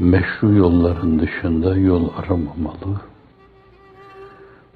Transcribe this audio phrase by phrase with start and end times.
[0.00, 3.00] Meşru yolların dışında yol aramamalı,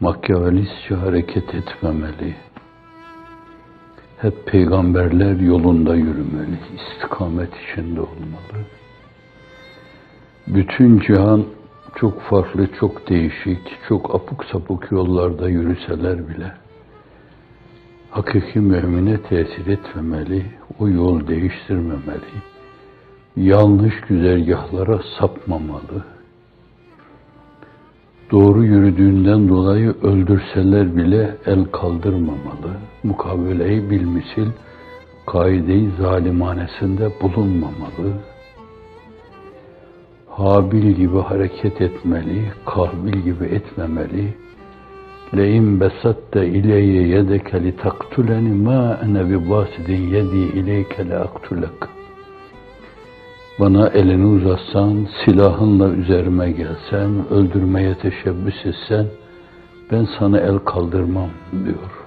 [0.00, 2.34] makyavelistçe hareket etmemeli,
[4.18, 8.64] hep peygamberler yolunda yürümeli, istikamet içinde olmalı.
[10.46, 11.44] Bütün cihan
[11.96, 16.52] çok farklı, çok değişik, çok apuk sapuk yollarda yürüseler bile
[18.10, 20.46] hakiki mümine tesir etmemeli,
[20.78, 22.42] o yol değiştirmemeli,
[23.40, 26.04] yanlış güzergahlara sapmamalı.
[28.30, 32.72] Doğru yürüdüğünden dolayı öldürseler bile el kaldırmamalı.
[33.02, 34.46] Mukabeleyi bilmisil,
[35.26, 38.12] kaideyi zalimanesinde bulunmamalı.
[40.28, 44.34] Habil gibi hareket etmeli, kahbil gibi etmemeli.
[45.36, 51.99] Le'in besatte ileyye yedeke li taktuleni ma ene bi basidin yedi ileyke le aktulek.''
[53.60, 59.06] Bana elini uzatsan, silahınla üzerime gelsen, öldürmeye teşebbüs etsen,
[59.92, 61.30] ben sana el kaldırmam
[61.64, 62.06] diyor.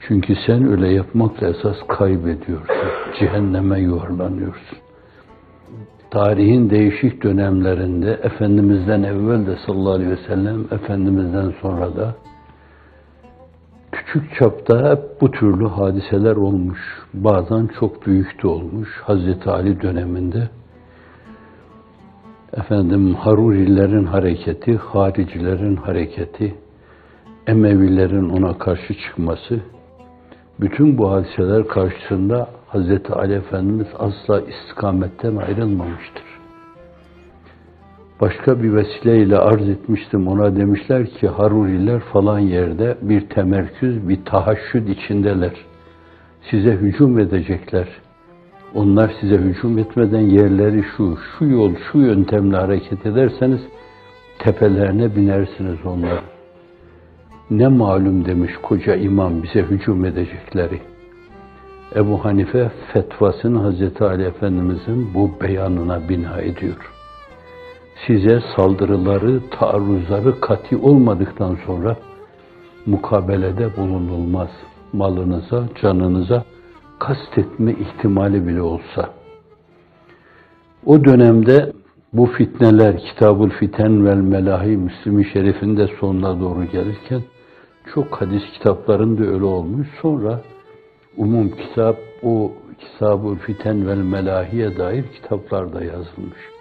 [0.00, 2.76] Çünkü sen öyle yapmakla esas kaybediyorsun,
[3.18, 4.78] cehenneme yuvarlanıyorsun.
[6.10, 12.14] Tarihin değişik dönemlerinde Efendimiz'den evvel de sallallahu aleyhi ve sellem, Efendimiz'den sonra da
[14.14, 16.78] küçük çapta hep bu türlü hadiseler olmuş.
[17.14, 18.88] Bazen çok büyük de olmuş.
[19.02, 20.48] Hazreti Ali döneminde
[22.52, 26.54] efendim Harurilerin hareketi, haricilerin hareketi,
[27.46, 29.60] Emevilerin ona karşı çıkması,
[30.60, 36.23] bütün bu hadiseler karşısında Hazreti Ali Efendimiz asla istikametten ayrılmamıştır.
[38.20, 44.88] Başka bir vesileyle arz etmiştim ona demişler ki Haruriler falan yerde bir temerküz, bir tahaşşüd
[44.88, 45.52] içindeler.
[46.50, 47.88] Size hücum edecekler.
[48.74, 53.60] Onlar size hücum etmeden yerleri şu, şu yol, şu yöntemle hareket ederseniz
[54.38, 56.20] tepelerine binersiniz onlar.
[57.50, 60.80] Ne malum demiş koca imam bize hücum edecekleri.
[61.96, 66.93] Ebu Hanife fetvasını Hazreti Ali Efendimizin bu beyanına bina ediyor.
[68.06, 71.96] Size saldırıları, taarruzları kati olmadıktan sonra
[72.86, 74.50] mukabelede bulunulmaz.
[74.92, 76.44] Malınıza, canınıza
[76.98, 79.10] kastetme ihtimali bile olsa.
[80.86, 81.72] O dönemde
[82.12, 87.22] bu fitneler Kitabul Fiten vel Melahi Müslim-i Şerif'in de sonuna doğru gelirken
[87.94, 89.88] çok hadis kitaplarında öyle olmuş.
[90.02, 90.40] Sonra
[91.16, 96.53] umum kitap o Kitabul Fiten vel Melahi'ye dair kitaplarda yazılmış.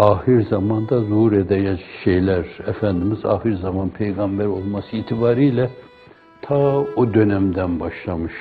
[0.00, 5.70] Ahir zamanda zuhur edecek şeyler, Efendimiz ahir zaman peygamber olması itibariyle
[6.42, 8.32] ta o dönemden başlamış.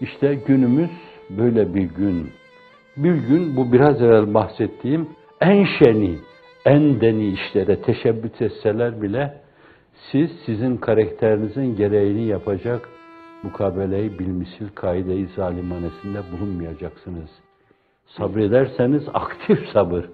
[0.00, 0.90] İşte günümüz
[1.30, 2.30] böyle bir gün.
[2.96, 5.08] Bir gün bu biraz evvel bahsettiğim
[5.40, 6.18] en şeni,
[6.64, 9.40] en deni işlere teşebbüs etseler bile
[10.12, 12.88] siz sizin karakterinizin gereğini yapacak
[13.42, 17.30] mukabeleyi bilmisil kaide-i zalimanesinde bulunmayacaksınız.
[18.16, 20.04] Sabrederseniz aktif sabır.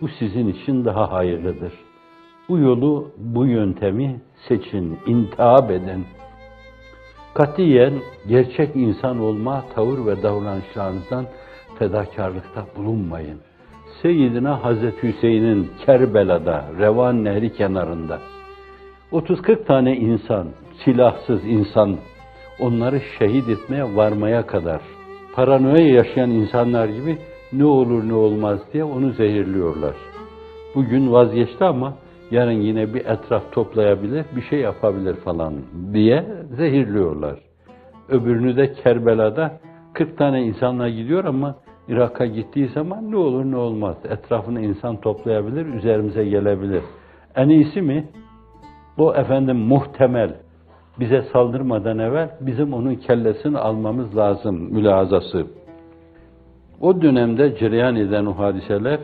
[0.00, 1.72] Bu sizin için daha hayırlıdır.
[2.48, 6.06] Bu yolu, bu yöntemi seçin, intihab edin.
[7.34, 7.92] Katiyen
[8.28, 11.26] gerçek insan olma tavır ve davranışlarınızdan
[11.78, 13.38] fedakarlıkta bulunmayın.
[14.02, 18.18] Seyyidina Hazreti Hüseyin'in Kerbela'da, Revan Nehri kenarında
[19.12, 20.46] 30-40 tane insan,
[20.84, 21.96] silahsız insan,
[22.60, 24.80] onları şehit etmeye varmaya kadar
[25.34, 27.18] paranoya yaşayan insanlar gibi
[27.52, 29.94] ne olur ne olmaz diye onu zehirliyorlar.
[30.74, 31.94] Bugün vazgeçti ama
[32.30, 35.54] yarın yine bir etraf toplayabilir, bir şey yapabilir falan
[35.92, 36.24] diye
[36.56, 37.38] zehirliyorlar.
[38.08, 39.60] Öbürünü de Kerbela'da
[39.94, 41.56] 40 tane insanla gidiyor ama
[41.88, 43.96] Irak'a gittiği zaman ne olur ne olmaz.
[44.10, 46.82] Etrafına insan toplayabilir, üzerimize gelebilir.
[47.34, 48.08] En iyisi mi?
[48.98, 50.34] O efendim muhtemel
[51.00, 55.46] bize saldırmadan evvel bizim onun kellesini almamız lazım mülazası.
[56.82, 59.00] O dönemde cereyan eden o hadiseler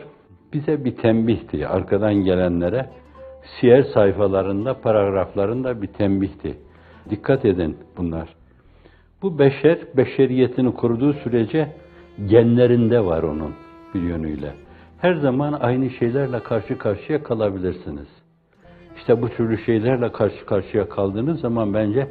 [0.53, 2.89] bize bir tembihti arkadan gelenlere.
[3.59, 6.57] Siyer sayfalarında, paragraflarında bir tembihti.
[7.09, 8.29] Dikkat edin bunlar.
[9.21, 11.71] Bu beşer, beşeriyetini koruduğu sürece
[12.25, 13.53] genlerinde var onun.
[13.95, 14.53] bir yönüyle.
[14.97, 18.07] Her zaman aynı şeylerle karşı karşıya kalabilirsiniz.
[18.97, 22.07] İşte bu türlü şeylerle karşı karşıya kaldığınız zaman bence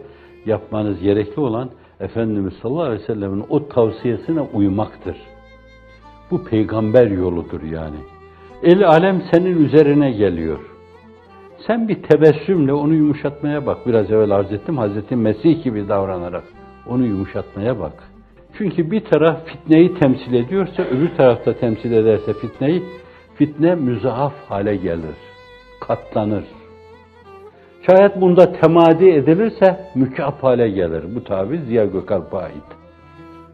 [0.47, 5.17] yapmanız gerekli olan Efendimiz sallallahu aleyhi ve sellemin o tavsiyesine uymaktır.
[6.31, 7.97] Bu peygamber yoludur yani.
[8.63, 10.59] El alem senin üzerine geliyor.
[11.67, 13.87] Sen bir tebessümle onu yumuşatmaya bak.
[13.87, 16.45] Biraz evvel arz ettim Hazreti Mesih gibi davranarak
[16.87, 17.93] onu yumuşatmaya bak.
[18.59, 22.83] Çünkü bir taraf fitneyi temsil ediyorsa öbür tarafta temsil ederse fitneyi
[23.35, 25.17] fitne müzaaf hale gelir.
[25.81, 26.45] Katlanır.
[27.87, 31.15] Şayet bunda temadi edilirse mükap hale gelir.
[31.15, 32.69] Bu tabir Ziya Gökalp'a ait.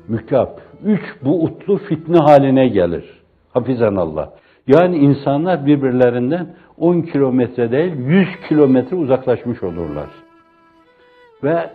[0.09, 0.64] Mükap.
[0.85, 3.05] Üç buutlu fitne haline gelir.
[3.53, 4.33] Hafizan Allah.
[4.67, 6.47] Yani insanlar birbirlerinden
[6.79, 10.09] 10 kilometre değil 100 kilometre uzaklaşmış olurlar.
[11.43, 11.71] Ve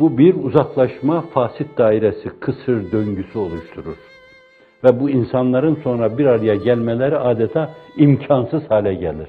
[0.00, 3.96] bu bir uzaklaşma fasit dairesi, kısır döngüsü oluşturur.
[4.84, 9.28] Ve bu insanların sonra bir araya gelmeleri adeta imkansız hale gelir.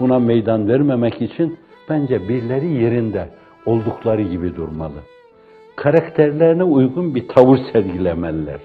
[0.00, 1.58] Buna meydan vermemek için
[1.90, 3.28] bence birileri yerinde
[3.66, 5.00] oldukları gibi durmalı.
[5.76, 8.60] Karakterlerine uygun bir tavır sergilemeliler.